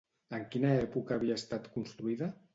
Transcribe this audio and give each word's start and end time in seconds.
En 0.37 0.45
quina 0.55 0.71
època 0.77 1.15
havia 1.19 1.37
estat 1.43 1.71
construïda? 1.77 2.33